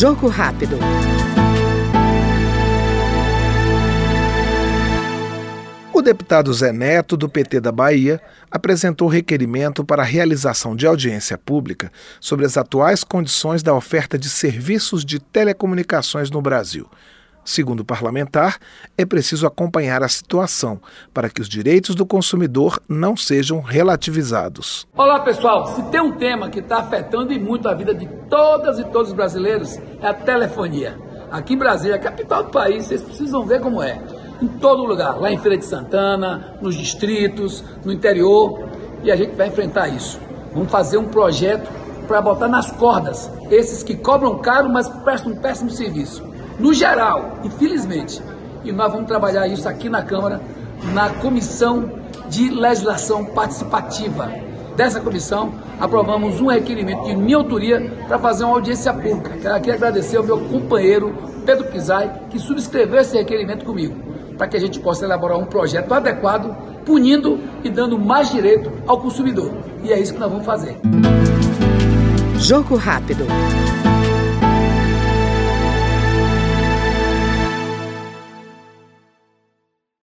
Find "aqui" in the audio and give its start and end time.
31.30-31.54, 49.66-49.88, 59.54-59.70